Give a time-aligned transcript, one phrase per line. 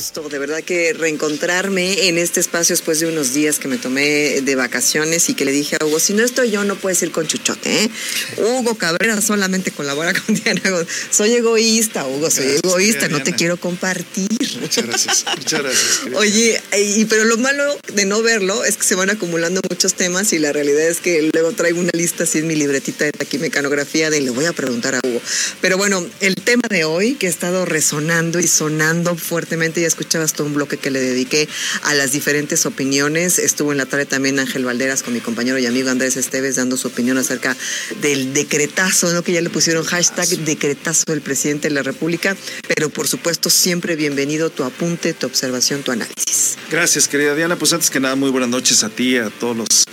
[0.00, 4.54] de verdad que reencontrarme en este espacio después de unos días que me tomé de
[4.54, 7.26] vacaciones y que le dije a Hugo, si no estoy yo, no puedes ir con
[7.26, 7.84] Chuchote.
[7.84, 7.90] ¿eh?
[8.38, 10.62] Hugo Cabrera solamente colabora con Diana.
[11.10, 14.26] Soy egoísta, Hugo, soy egoísta, no te quiero compartir.
[14.62, 16.00] Muchas gracias, muchas gracias.
[16.14, 20.32] Oye, y, pero lo malo de no verlo es que se van acumulando muchos temas
[20.32, 24.08] y la realidad es que luego traigo una lista así en mi libretita de taquimecanografía
[24.08, 25.20] de le voy a preguntar a Hugo.
[25.60, 30.32] Pero bueno, el tema de hoy que ha estado resonando y sonando fuertemente y escuchabas
[30.32, 31.48] todo un bloque que le dediqué
[31.82, 33.38] a las diferentes opiniones.
[33.38, 36.76] Estuvo en la tarde también Ángel Valderas con mi compañero y amigo Andrés Esteves dando
[36.76, 37.56] su opinión acerca
[38.00, 39.22] del decretazo, ¿no?
[39.22, 42.36] Que ya le pusieron hashtag decretazo del presidente de la República.
[42.68, 46.56] Pero por supuesto, siempre bienvenido tu apunte, tu observación, tu análisis.
[46.70, 47.56] Gracias, querida Diana.
[47.56, 49.84] Pues antes que nada, muy buenas noches a ti, a todos los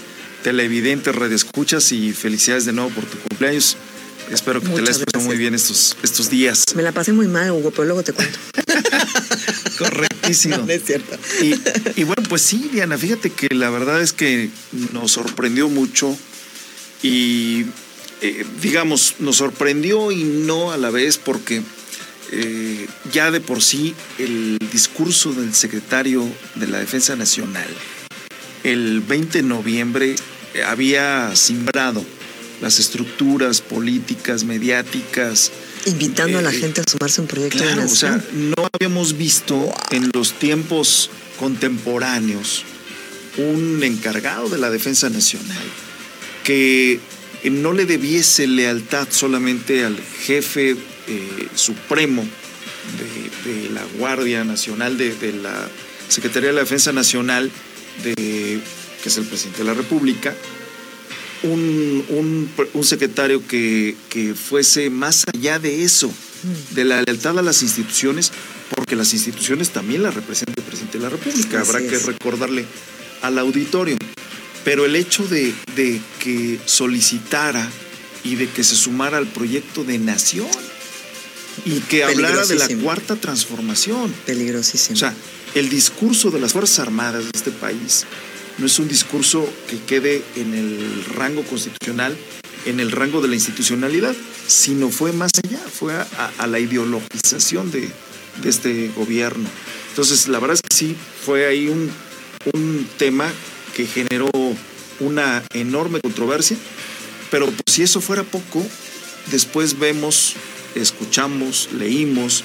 [0.43, 3.77] televidentes, redescuchas y felicidades de nuevo por tu cumpleaños.
[4.31, 6.65] Espero que te la hayas pasado muy bien estos, estos días.
[6.75, 8.37] Me la pasé muy mal, Hugo, pero luego te cuento.
[9.77, 10.63] Correctísimo.
[10.67, 11.17] es cierto.
[11.95, 14.49] Y, bueno, pues sí, Diana, fíjate que la verdad es que
[14.91, 16.17] nos sorprendió mucho
[17.03, 17.65] y,
[18.21, 21.61] eh, digamos, nos sorprendió y no a la vez porque
[22.31, 27.67] eh, ya de por sí el discurso del secretario de la Defensa Nacional
[28.67, 30.15] el 20 de noviembre
[30.65, 32.03] había simbrado
[32.61, 35.51] las estructuras políticas, mediáticas.
[35.87, 37.85] Invitando a la eh, gente a sumarse a un proyecto de nación.
[37.85, 42.63] O sea, no habíamos visto en los tiempos contemporáneos
[43.37, 45.63] un encargado de la defensa nacional
[46.43, 46.99] que
[47.43, 52.23] no le debiese lealtad solamente al jefe eh, supremo
[53.45, 55.69] de, la Guardia Nacional, de, de, la
[56.09, 57.51] Secretaría de la Defensa Nacional,
[58.03, 58.59] de,
[59.03, 60.33] que es el presidente de la República,
[61.43, 62.49] un,
[62.83, 63.95] secretario que,
[64.35, 66.11] fuese más allá de eso,
[66.71, 68.31] de la lealtad a las instituciones,
[68.75, 71.61] porque las instituciones también las representa el presidente de la República.
[71.61, 72.65] Habrá que recordarle
[73.21, 73.97] al auditorio.
[74.63, 75.53] Pero el hecho de,
[76.19, 77.69] que solicitara
[78.23, 80.49] y de que se sumara al proyecto de nación
[81.65, 84.13] y que hablara de la cuarta transformación.
[84.25, 84.95] Peligrosísimo.
[84.95, 85.15] O sea,
[85.55, 88.05] el discurso de las Fuerzas Armadas de este país
[88.57, 92.17] no es un discurso que quede en el rango constitucional,
[92.65, 94.15] en el rango de la institucionalidad,
[94.47, 97.89] sino fue más allá, fue a, la ideologización de,
[98.45, 99.49] este gobierno.
[99.89, 100.95] Entonces, la verdad es que sí,
[101.25, 101.89] fue ahí un,
[102.53, 103.31] un tema
[103.75, 104.29] que generó
[104.99, 106.57] una enorme controversia,
[107.31, 108.65] pero pues, si eso fuera poco,
[109.31, 110.33] después vemos,
[110.75, 112.43] escuchamos, leímos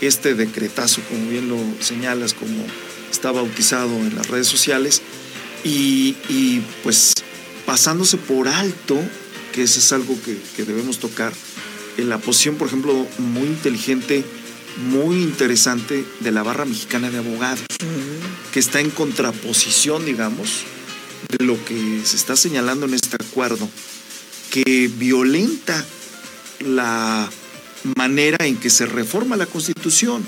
[0.00, 2.64] este decretazo, como bien lo señalas, como
[3.10, 5.02] está bautizado en las redes sociales,
[5.66, 7.14] y, pues
[7.64, 8.96] pasándose por alto,
[9.52, 11.32] que eso es algo que, debemos tocar,
[11.96, 14.24] en la posición, por ejemplo, muy inteligente,
[14.90, 17.64] muy interesante de la barra mexicana de abogados,
[18.52, 20.64] que está en contraposición, digamos,
[21.30, 23.68] de lo que se está señalando en este acuerdo,
[24.50, 25.84] que violenta
[26.60, 27.28] la
[27.96, 30.24] manera en que se reforma la constitución,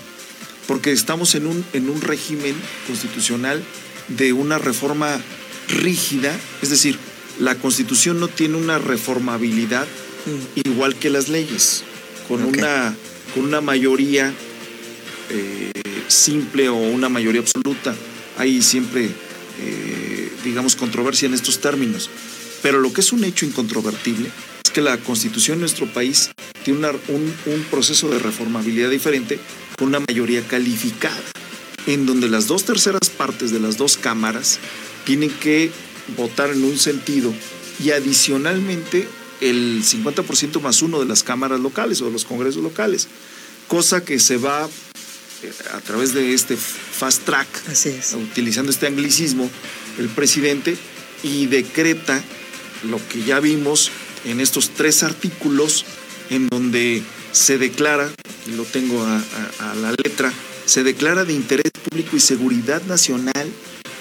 [0.66, 2.55] porque estamos en un, en un régimen
[2.87, 3.62] constitucional
[4.08, 5.20] de una reforma
[5.69, 6.98] rígida, es decir,
[7.38, 9.86] la constitución no tiene una reformabilidad
[10.26, 10.69] mm.
[10.69, 11.84] igual que las leyes,
[12.26, 12.94] con, una,
[13.34, 14.32] con una mayoría
[15.30, 15.72] eh,
[16.08, 17.94] simple o una mayoría absoluta.
[18.38, 19.08] Hay siempre,
[19.60, 22.10] eh, digamos, controversia en estos términos.
[22.62, 24.30] Pero lo que es un hecho incontrovertible
[24.64, 26.30] es que la constitución de nuestro país
[26.64, 29.38] tiene un, un proceso de reformabilidad diferente
[29.78, 31.22] con una mayoría calificada
[31.88, 34.59] en donde las dos terceras partes de las dos cámaras
[35.06, 35.72] tienen que
[36.19, 37.32] votar en un sentido
[37.82, 39.09] y adicionalmente
[39.41, 43.09] el 50% más uno de las cámaras locales o de los congresos locales,
[43.69, 44.69] cosa que se va
[45.43, 47.49] eh, a través de este fast track,
[48.17, 49.50] utilizando este anglicismo,
[49.99, 50.76] el presidente
[51.23, 52.23] y decreta
[52.84, 53.91] lo que ya vimos
[54.26, 55.87] en estos tres artículos
[56.29, 57.02] en donde
[57.32, 58.11] se declara,
[58.46, 60.32] y lo tengo a la letra,
[60.69, 63.50] se declara de interés público y seguridad nacional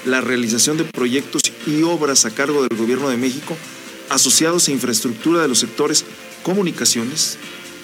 [0.06, 3.56] la realización de proyectos y obras a cargo del Gobierno de México
[4.10, 6.04] asociados a infraestructura de los sectores
[6.44, 7.38] comunicaciones,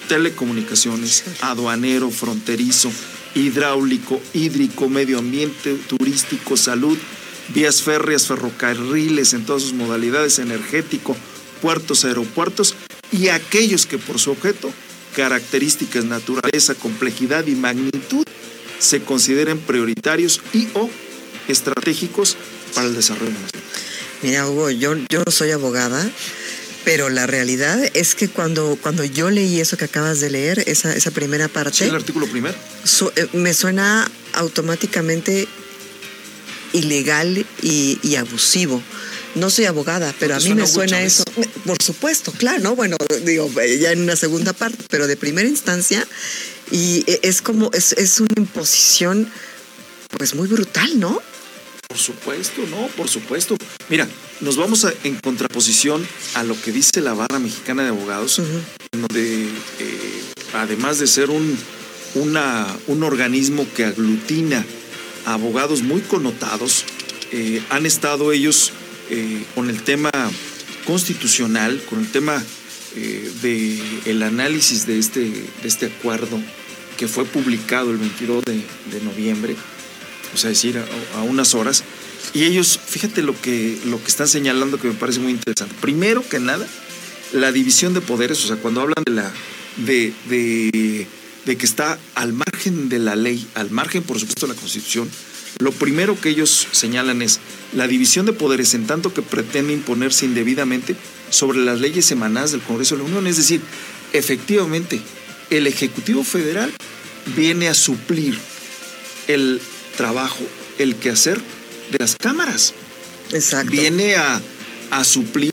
[0.09, 2.91] telecomunicaciones, aduanero, fronterizo,
[3.35, 6.97] hidráulico, hídrico, medio ambiente, turístico, salud,
[7.55, 11.15] vías férreas, ferrocarriles en todas sus modalidades, energético,
[11.61, 12.75] puertos, aeropuertos
[13.13, 14.73] y aquellos que por su objeto,
[15.15, 18.25] características, naturaleza, complejidad y magnitud
[18.83, 20.89] se consideren prioritarios y o
[21.47, 22.35] estratégicos
[22.75, 23.63] para el desarrollo nacional.
[24.21, 26.09] Mira, Hugo, yo, yo no soy abogada,
[26.83, 30.93] pero la realidad es que cuando, cuando yo leí eso que acabas de leer, esa,
[30.93, 31.77] esa primera parte...
[31.79, 32.55] ¿Sí, el artículo primero?
[33.15, 35.47] Eh, me suena automáticamente
[36.73, 38.81] ilegal y, y abusivo
[39.35, 41.23] no soy abogada, pero a mí me suena eso.
[41.65, 42.75] Por supuesto, claro, ¿no?
[42.75, 43.49] Bueno, digo,
[43.79, 46.05] ya en una segunda parte, pero de primera instancia,
[46.73, 49.29] y e, es como, es, es una imposición,
[50.17, 51.21] pues muy brutal, ¿no?
[51.87, 53.55] Por supuesto, no, por supuesto.
[53.89, 54.09] Mira,
[54.41, 58.41] nos vamos a, en contraposición a lo que dice la barra mexicana de abogados,
[58.91, 60.21] donde eh,
[60.53, 61.55] además de ser un,
[62.15, 64.65] una, un organismo que aglutina
[65.25, 66.85] a abogados muy connotados,
[67.31, 68.71] eh, han estado ellos
[69.11, 70.09] eh, con el tema
[70.87, 72.43] constitucional, con el tema
[73.41, 76.39] del análisis de este, de este acuerdo
[76.97, 79.55] que fue publicado el 22 de, noviembre,
[80.33, 80.81] o sea, decir,
[81.15, 81.83] a, unas horas.
[82.33, 85.75] Y ellos, fíjate lo que, lo que están señalando que me parece muy interesante.
[85.81, 86.65] Primero que nada,
[87.33, 89.31] la división de poderes, o sea, cuando hablan de la
[89.77, 91.07] de, de,
[91.45, 95.09] de que está al margen de la ley, al margen, por supuesto, de la Constitución,
[95.59, 97.39] lo primero que ellos señalan es
[97.73, 100.95] la división de poderes en tanto que pretende imponerse indebidamente
[101.29, 103.27] sobre las leyes emanadas del Congreso de la Unión.
[103.27, 103.61] Es decir,
[104.13, 105.01] efectivamente,
[105.49, 106.73] el Ejecutivo Federal
[107.35, 108.37] viene a suplir
[109.27, 109.61] el
[109.97, 110.43] trabajo,
[110.77, 111.39] el quehacer
[111.91, 112.73] de las cámaras.
[113.31, 113.71] Exacto.
[113.71, 114.41] Viene a,
[114.91, 115.51] a suplir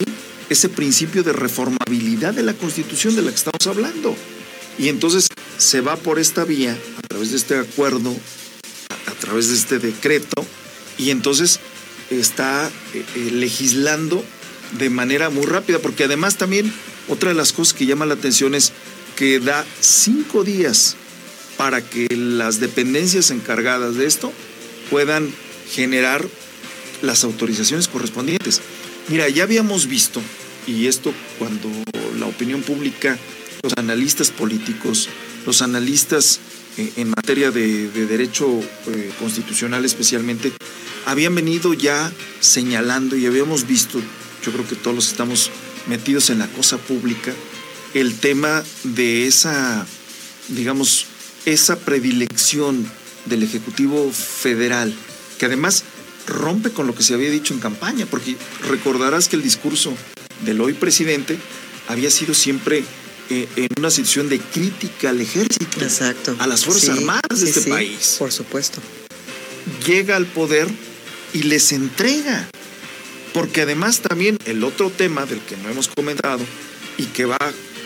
[0.48, 4.16] ese principio de reformabilidad de la Constitución de la que estamos hablando.
[4.78, 5.28] Y entonces
[5.58, 8.14] se va por esta vía, a través de este acuerdo
[9.06, 10.46] a través de este decreto
[10.98, 11.60] y entonces
[12.10, 14.24] está eh, eh, legislando
[14.78, 16.72] de manera muy rápida, porque además también
[17.08, 18.72] otra de las cosas que llama la atención es
[19.20, 20.96] que da cinco días
[21.58, 24.32] para que las dependencias encargadas de esto
[24.88, 25.30] puedan
[25.70, 26.26] generar
[27.02, 28.62] las autorizaciones correspondientes.
[29.08, 30.22] Mira, ya habíamos visto,
[30.66, 31.68] y esto cuando
[32.18, 33.18] la opinión pública,
[33.62, 35.10] los analistas políticos,
[35.44, 36.40] los analistas
[36.78, 38.48] en materia de, derecho
[38.86, 40.50] eh, constitucional especialmente,
[41.04, 44.00] habían venido ya señalando y habíamos visto,
[44.42, 45.50] yo creo que todos estamos
[45.88, 47.34] metidos en la cosa pública,
[47.94, 49.86] el tema de esa,
[50.48, 51.06] digamos,
[51.46, 52.90] esa predilección
[53.26, 54.94] del Ejecutivo Federal,
[55.38, 55.84] que además
[56.26, 58.36] rompe con lo que se había dicho en campaña, porque
[58.68, 59.94] recordarás que el discurso
[60.44, 61.38] del hoy presidente
[61.88, 62.84] había sido siempre
[63.30, 66.36] eh, en una situación de crítica al ejército, Exacto.
[66.38, 68.16] a las Fuerzas Armadas de este país.
[68.18, 68.80] Por supuesto.
[69.86, 70.68] Llega al poder
[71.32, 72.48] y les entrega.
[73.32, 76.44] Porque además también el otro tema del que no hemos comentado
[76.98, 77.38] y que va,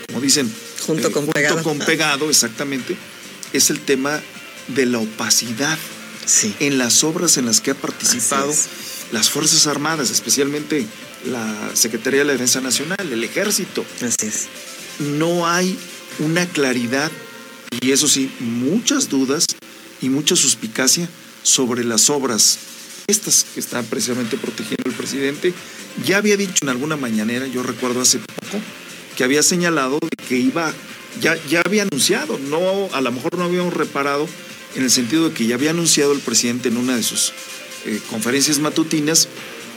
[0.07, 0.51] como dicen,
[0.85, 1.63] junto, eh, con, pegado.
[1.63, 2.95] con pegado, exactamente,
[3.53, 4.21] es el tema
[4.69, 5.77] de la opacidad
[6.59, 8.51] en las obras en las que ha participado
[9.11, 10.85] las Fuerzas Armadas, especialmente
[11.25, 13.85] la Secretaría de la Defensa Nacional, el Ejército.
[14.01, 14.47] Así es
[14.99, 15.77] no hay
[16.19, 17.11] una claridad
[17.81, 19.45] y eso sí, muchas dudas
[20.01, 21.09] y mucha suspicacia
[21.43, 22.57] sobre las obras,
[23.07, 25.53] estas que están precisamente protegiendo el presidente.
[26.05, 28.63] Ya había dicho en alguna mañanera, yo recuerdo hace poco,
[29.15, 30.73] que había señalado que iba,
[31.21, 34.27] ya, ya había anunciado, no, a lo mejor no habíamos reparado
[34.75, 37.31] en el sentido de que ya había anunciado el presidente en una de sus
[37.85, 39.27] eh, conferencias matutinas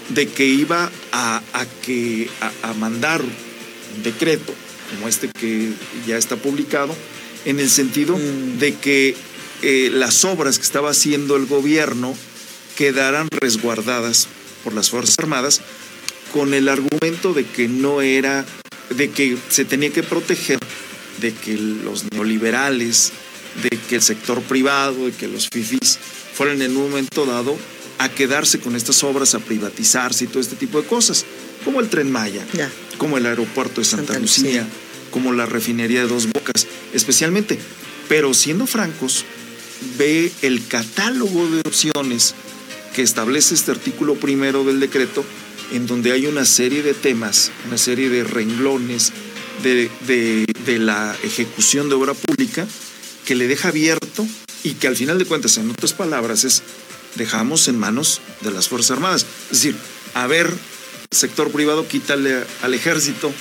[0.08, 1.42] de que iba a,
[1.84, 2.28] que,
[2.62, 4.54] a mandar un decreto
[4.90, 5.70] como este que
[6.06, 6.94] ya está publicado,
[7.44, 8.58] en el sentido mm.
[8.58, 9.14] de que
[9.62, 12.14] eh, las obras que estaba haciendo el gobierno
[12.76, 14.28] quedaran resguardadas
[14.64, 15.60] por las Fuerzas Armadas
[16.32, 18.44] con el argumento de que no era,
[18.90, 20.58] de que se tenía que proteger
[21.20, 23.12] de que los neoliberales,
[23.62, 25.98] de que el sector privado, de que los FIFIs
[26.34, 27.56] fueran en un momento dado
[27.98, 31.24] a quedarse con estas obras, a privatizarse y todo este tipo de cosas,
[31.64, 32.46] como el tren Maya,
[32.96, 34.66] como el aeropuerto de Santa, Lucía,
[35.10, 37.58] como la refinería de Dos Bocas, especialmente.
[38.08, 39.24] Pero siendo francos,
[39.98, 42.34] ve el catálogo de opciones
[42.94, 45.24] que establece este artículo primero del decreto,
[45.72, 49.12] en donde hay una serie de temas, una serie de renglones
[49.62, 52.66] de, la ejecución de obra pública
[53.24, 54.26] que le deja abierto
[54.62, 56.62] y que al final de cuentas, en otras palabras, es
[57.16, 59.26] dejamos en manos de las Fuerzas Armadas.
[59.50, 59.76] Es decir,
[60.14, 60.52] a ver,
[61.10, 63.32] sector privado, quítale al ejército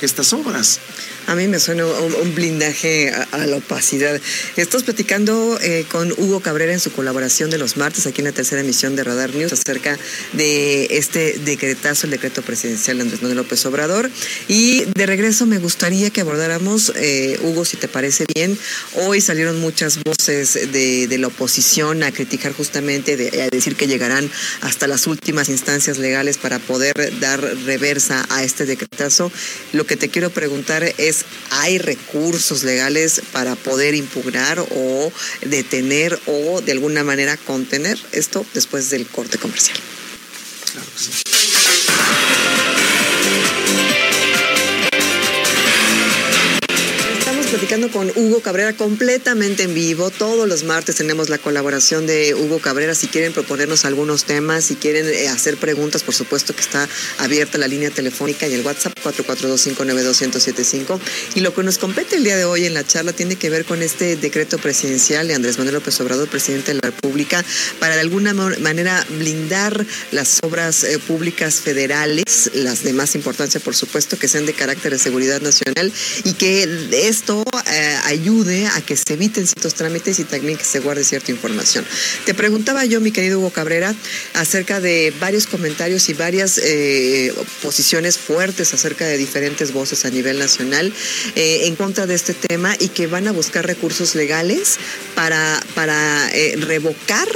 [0.00, 0.80] estas obras.
[1.26, 4.20] A mí me suena un, blindaje a la opacidad.
[4.56, 8.32] Estás platicando eh, con Hugo Cabrera en su colaboración de los martes aquí en la
[8.32, 9.98] tercera emisión de Radar News acerca
[10.32, 14.10] de este decretazo, el decreto presidencial de Andrés Manuel López Obrador.
[14.48, 18.58] Y de regreso me gustaría que abordáramos, eh, Hugo, si te parece bien,
[18.94, 23.12] hoy salieron muchas voces de, la oposición a criticar justamente,
[23.42, 24.28] a decir que llegarán
[24.62, 29.30] hasta las últimas instancias legales para poder dar reversa a este decretazo.
[29.72, 31.11] Lo que te quiero preguntar es,
[31.50, 38.90] ¿hay recursos legales para poder impugnar o detener o de alguna manera contener esto después
[38.90, 39.78] del corte comercial.
[40.72, 41.31] Claro que sí.
[47.62, 50.10] Platicando con Hugo Cabrera completamente en vivo.
[50.10, 52.92] Todos los martes tenemos la colaboración de Hugo Cabrera.
[52.96, 56.88] Si quieren proponernos algunos temas, si quieren eh, hacer preguntas, por supuesto que está
[57.18, 60.98] abierta la línea telefónica y el WhatsApp 442-592-1075.
[61.36, 63.64] Y lo que nos compete el día de hoy en la charla tiene que ver
[63.64, 67.44] con este decreto presidencial de Andrés Manuel López Obrador, presidente de la República,
[67.78, 73.76] para de alguna manera blindar las obras eh, públicas federales, las de más importancia, por
[73.76, 75.92] supuesto, que sean de carácter de seguridad nacional
[76.24, 80.80] y que esto eh, ayude a que se eviten ciertos trámites y también que se
[80.80, 81.84] guarde cierta información.
[82.24, 83.94] Te preguntaba yo, mi querido Hugo Cabrera,
[84.32, 87.30] acerca de varios comentarios y varias eh,
[87.60, 90.94] posiciones fuertes acerca de diferentes voces a nivel nacional
[91.36, 94.78] eh, en contra de este tema y que van a buscar recursos legales
[95.14, 97.28] para, para revocar,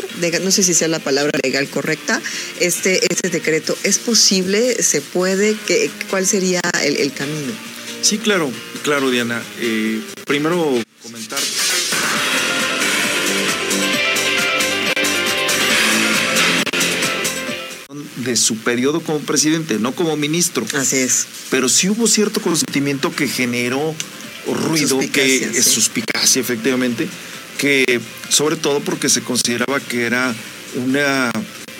[0.42, 2.22] no sé si sea la palabra legal correcta,
[2.58, 3.76] este, este decreto.
[3.82, 4.82] ¿Es posible?
[4.82, 5.56] ¿Se puede?
[5.66, 7.75] ¿Qué, ¿Cuál sería el, el camino?
[8.06, 8.52] Sí, claro,
[8.84, 9.42] claro, Diana.
[9.58, 11.40] Eh, primero comentar.
[18.18, 20.64] de su periodo como presidente, no como ministro.
[20.74, 21.26] Así es.
[21.50, 23.92] Pero sí hubo cierto consentimiento que generó
[24.46, 27.08] ruido, que es suspicacia, efectivamente,
[27.58, 30.32] que sobre todo porque se consideraba que era
[30.76, 31.32] una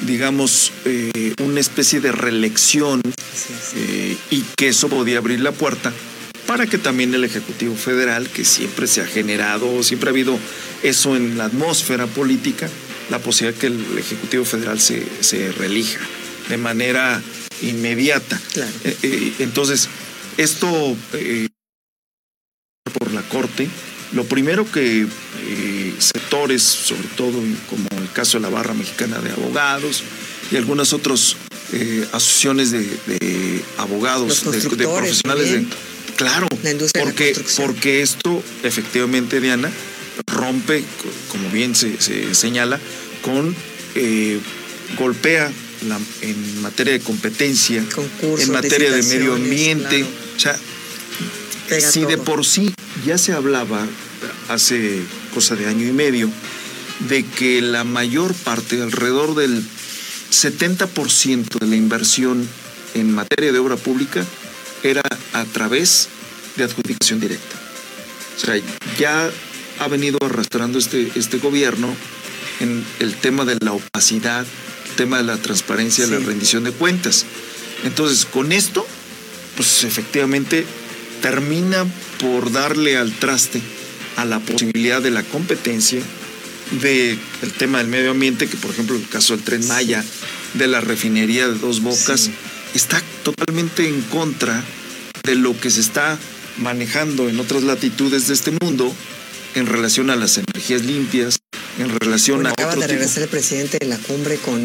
[0.02, 3.00] digamos, eh, una especie de reelección
[3.76, 5.92] eh, y que eso podía abrir la puerta
[6.46, 10.38] para que también el Ejecutivo Federal, que siempre se ha generado, siempre ha habido
[10.82, 12.68] eso en la atmósfera política,
[13.10, 16.00] la posibilidad que el Ejecutivo Federal se, se reelija
[16.48, 17.22] de manera
[17.62, 18.40] inmediata.
[18.84, 19.88] Eh, entonces,
[20.36, 20.96] esto
[22.92, 23.68] por la Corte,
[24.12, 25.06] lo primero que
[25.98, 30.02] sectores, sobre todo como el caso de la Barra Mexicana de Abogados
[30.50, 31.36] y algunas otras
[31.72, 35.66] eh, asociaciones de, abogados, de, profesionales de,
[36.16, 36.48] Claro,
[36.98, 39.70] porque, porque esto efectivamente, Diana,
[40.26, 40.82] rompe,
[41.28, 42.80] como bien se, señala,
[43.22, 43.54] con
[43.94, 44.38] eh,
[44.98, 45.52] golpea
[46.22, 47.84] en materia de competencia,
[48.22, 50.04] en materia de medio ambiente.
[50.04, 50.58] O sea,
[51.80, 53.86] si de por sí ya se hablaba
[54.48, 55.00] hace
[55.34, 56.30] cosa de año y medio
[57.08, 59.62] de que la mayor parte, alrededor del
[60.30, 62.48] 70% de la inversión
[62.94, 64.24] en materia de obra pública
[64.82, 65.02] era
[65.32, 66.08] a través
[66.56, 67.56] de adjudicación directa.
[68.36, 68.60] O sea,
[68.98, 69.30] ya
[69.78, 71.94] ha venido arrastrando este, este gobierno
[72.60, 74.46] en el tema de la opacidad,
[74.88, 77.24] el tema de la transparencia, la rendición de cuentas.
[77.84, 78.86] Entonces, con esto,
[79.56, 80.64] pues efectivamente
[81.20, 81.84] termina
[82.20, 83.60] por darle al traste
[84.16, 86.00] a la posibilidad de la competencia,
[86.80, 90.04] del el tema del medio ambiente, que por ejemplo el caso del tren Maya,
[90.54, 92.30] de la refinería de Dos Bocas,
[92.76, 94.62] está totalmente en contra
[95.24, 96.18] de lo que se está
[96.58, 98.94] manejando en otras latitudes de este mundo
[99.54, 101.38] en relación a las energías limpias,
[101.78, 102.50] en relación a...
[102.50, 104.60] Acaba de regresar el presidente de la cumbre con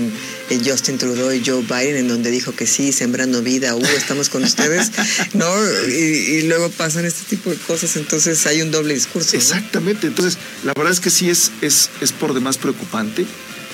[0.49, 4.27] eh, Justin Trudeau y Joe Biden, en donde dijo que sí, sembrando vida, uh, estamos
[4.27, 4.91] con ustedes,
[5.33, 5.49] ¿no?
[5.87, 9.37] Y, luego pasan este tipo de cosas, entonces hay un doble discurso.
[9.37, 13.25] Exactamente, entonces la verdad es que sí es, es, es por demás preocupante.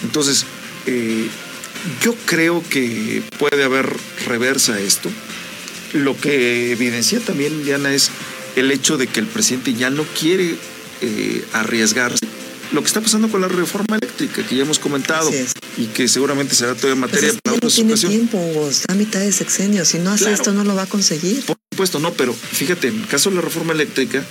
[0.03, 0.45] Entonces,
[0.85, 1.27] eh,
[2.01, 5.09] yo creo que puede haber reversa a esto.
[5.93, 8.11] Lo que evidencia también, Diana, es
[8.55, 10.55] el hecho de que el presidente ya no quiere
[11.01, 12.27] eh, arriesgarse
[12.71, 15.31] lo que está pasando con la reforma eléctrica que ya hemos comentado
[15.77, 19.19] y que seguramente será todavía pues materia para otra no tiene tiempo, está a mitad
[19.19, 21.43] de sexenio, si no hace esto no lo va a conseguir.
[21.45, 24.23] Por supuesto, no, pero fíjate, en el caso de la reforma eléctrica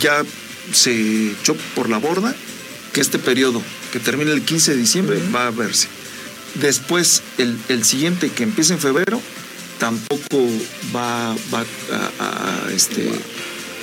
[0.00, 0.24] ya
[0.72, 2.34] se echó por la borda
[2.92, 3.62] que este periodo
[3.92, 5.88] que termina el 15 de diciembre va a verse.
[6.54, 9.20] Después, el, siguiente que empieza en febrero
[9.78, 10.46] tampoco
[10.94, 13.10] va, a, este,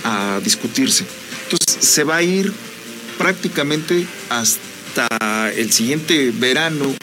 [0.03, 1.05] a discutirse.
[1.45, 2.53] Entonces, se va a ir
[3.17, 6.95] prácticamente hasta el siguiente verano,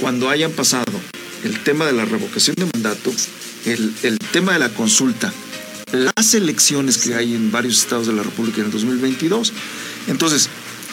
[0.00, 0.92] cuando hayan pasado
[1.44, 3.12] el tema de la revocación de mandato,
[3.64, 5.32] el, tema de la consulta
[5.92, 9.52] las elecciones que hay en varios estados de la República en el 2022.
[10.06, 10.48] Entonces,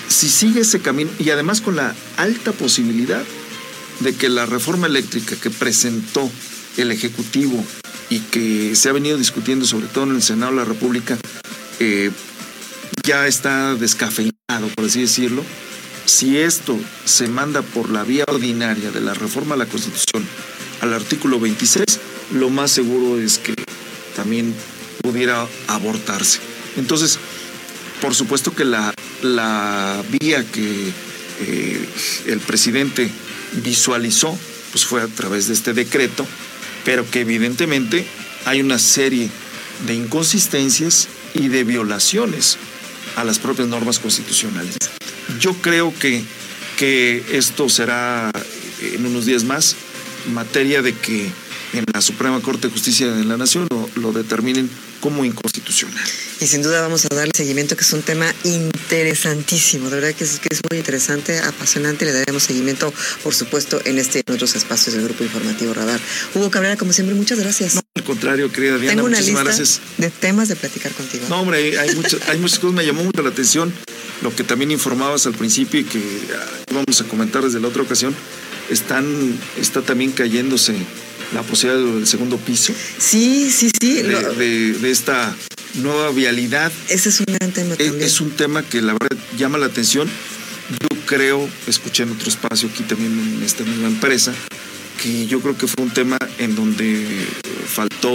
[0.09, 3.23] si sigue ese camino y además con la alta posibilidad
[3.99, 6.29] de que la reforma eléctrica que presentó
[6.77, 7.63] el Ejecutivo
[8.09, 11.17] y que se ha venido discutiendo sobre todo en el Senado de la República,
[11.79, 12.11] eh,
[13.03, 15.43] ya está descafeinado, por así decirlo.
[16.05, 20.25] Si esto se manda por la vía ordinaria de la reforma a la Constitución
[20.81, 21.85] al artículo 26,
[22.33, 23.53] lo más seguro es que
[24.15, 24.55] también
[25.01, 26.39] pudiera abortarse.
[26.77, 27.19] Entonces,
[28.01, 30.91] por supuesto que la, la vía que
[31.41, 31.89] eh,
[32.27, 33.09] el presidente
[33.53, 34.37] visualizó,
[34.71, 36.25] pues fue a través de este decreto,
[36.85, 38.05] pero que evidentemente
[38.45, 39.29] hay una serie
[39.85, 42.57] de inconsistencias y de violaciones
[43.15, 44.77] a las propias normas constitucionales.
[45.39, 46.23] Yo creo que,
[46.77, 48.31] que esto será
[48.81, 49.75] en unos días más
[50.33, 51.31] materia de que
[51.73, 56.03] en la Suprema Corte de Justicia de la Nación lo, lo determinen como inconstitucional.
[56.39, 59.89] Y sin duda vamos a darle seguimiento, que es un tema interesantísimo.
[59.89, 62.05] De verdad que es, que es muy interesante, apasionante.
[62.05, 65.99] Le daremos seguimiento, por supuesto, en este en otros espacios del Grupo Informativo Radar.
[66.35, 67.75] Hugo Cabrera, como siempre, muchas gracias.
[67.75, 69.81] No, al contrario, querida Diana, Tengo una muchísimas lista gracias.
[69.97, 71.25] de temas de platicar contigo.
[71.29, 72.75] No, hombre, hay, muchas, hay muchas cosas.
[72.75, 73.73] Me llamó mucho la atención
[74.21, 75.99] lo que también informabas al principio y que
[76.35, 78.15] ah, vamos a comentar desde la otra ocasión.
[78.69, 80.75] Están, está también cayéndose
[81.33, 83.93] la posibilidad del segundo piso Sí, sí, sí.
[84.01, 85.35] de, lo- de- de esta
[85.75, 86.71] nueva vialidad.
[86.89, 88.03] ese es un gran tema Es, también.
[88.03, 90.09] es un tema que la verdad llama la atención.
[90.69, 94.33] Yo creo, escuché en otro espacio aquí también en esta misma empresa,
[95.01, 97.05] que yo creo que fue un tema en donde
[97.67, 98.11] faltó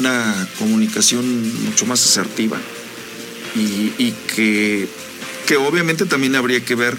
[0.00, 2.58] una comunicación mucho más asertiva
[3.56, 4.88] y, y que,
[5.46, 6.96] que obviamente también habría que ver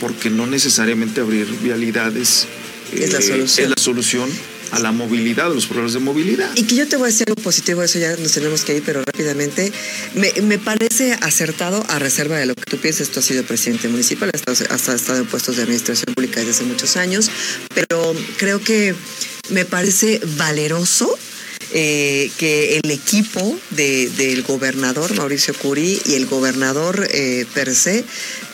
[0.00, 2.46] porque no necesariamente abrir vialidades
[2.92, 3.64] Es la solución.
[3.64, 4.30] es la solución
[4.72, 6.50] a la movilidad, a los problemas de movilidad.
[6.56, 8.82] Y que yo te voy a decir algo positivo, eso ya nos tenemos que ir,
[8.84, 9.72] pero rápidamente.
[10.14, 14.30] Me, parece acertado, a reserva de lo que tú pienses, tú has sido presidente municipal,
[14.34, 17.30] has estado, en puestos de administración pública desde hace muchos años,
[17.74, 18.94] pero creo que
[19.50, 21.18] me parece valeroso
[21.74, 28.04] eh, que el equipo de- del gobernador Mauricio Curi y el gobernador eh, per se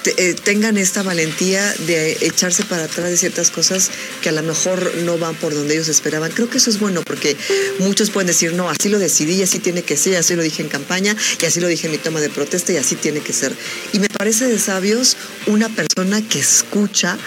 [0.05, 3.90] eh, tengan esta valentía de echarse para atrás de ciertas cosas
[4.23, 6.30] que a lo mejor no van por donde ellos esperaban.
[6.32, 7.37] Creo que eso es bueno porque
[7.78, 10.69] muchos pueden decir, no, así lo decidí así tiene que ser, así lo dije en
[10.69, 13.54] campaña y así lo dije en mi toma de protesta y así tiene que ser.
[13.93, 17.19] Y me parece de sabios una persona que escucha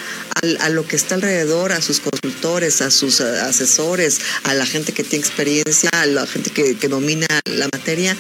[0.60, 4.92] a lo que está alrededor, a sus consultores, a sus eh, asesores, a la gente
[4.92, 8.16] que tiene experiencia, a la gente que, que domina la materia.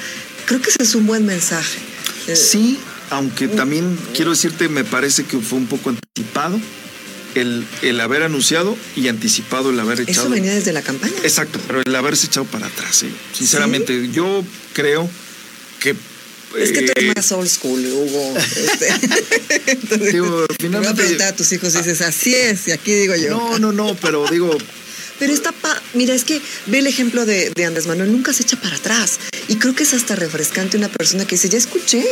[0.46, 1.80] Creo que ese es un buen mensaje.
[2.28, 2.80] Eh, Sí,
[3.12, 6.60] aunque también quiero decirte, me parece que fue un poco anticipado
[7.36, 10.28] el, el haber anunciado y anticipado el haber echado.
[10.28, 11.13] Eso venía desde la campaña.
[11.24, 13.10] Exacto, pero el haberse echado para atrás, ¿eh?
[13.34, 14.43] sinceramente, yo
[14.74, 15.10] creo
[15.80, 15.95] que.
[16.58, 18.34] Es que tú eres eh, más old school, Hugo.
[18.38, 18.88] Este.
[19.67, 22.71] Entonces, Digo, te voy a finalmente- preguntar a tus hijos y dices, así es, y
[22.71, 23.30] aquí digo yo.
[23.30, 24.58] No, no, no, pero digo,
[25.22, 28.42] Pero está pa mira, es que ve el ejemplo de, de Andrés Manuel, nunca se
[28.42, 29.20] echa para atrás.
[29.48, 32.04] Y creo que es hasta refrescante una persona que dice, ya escuché,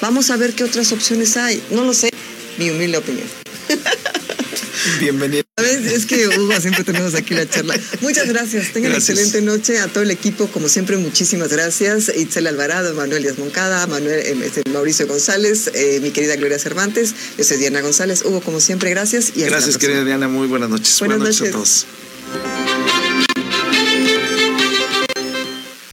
[0.00, 1.62] vamos a ver qué otras opciones hay.
[1.70, 2.08] No lo sé,
[2.56, 3.26] mi humilde opinión.
[4.98, 5.44] bienvenido.
[5.58, 5.92] ¿Sabes?
[5.92, 7.78] Es que Hugo, siempre tenemos aquí la charla.
[8.00, 8.72] Muchas gracias.
[8.72, 9.18] Tengan Gracias.
[9.18, 10.46] excelente noche a todo el equipo.
[10.46, 12.10] Como siempre, muchísimas gracias.
[12.16, 17.14] Itzel Alvarado, Manuel Díaz Moncada, Manuel, eh, este, Mauricio González, eh, mi querida Gloria Cervantes.
[17.36, 18.22] Yo soy Diana González.
[18.24, 19.32] Hugo, como siempre, gracias.
[19.36, 20.98] Y Gracias, querida Diana, muy buenas noches.
[21.00, 21.86] Buenas noches a todos.
[22.34, 22.63] Thank you.